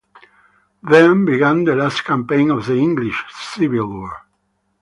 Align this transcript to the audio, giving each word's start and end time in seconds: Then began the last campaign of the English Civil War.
Then 0.81 1.25
began 1.25 1.63
the 1.63 1.75
last 1.75 2.03
campaign 2.03 2.49
of 2.49 2.65
the 2.65 2.73
English 2.75 3.23
Civil 3.37 3.85
War. 3.87 4.25